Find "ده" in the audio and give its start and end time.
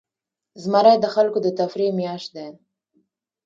2.35-2.47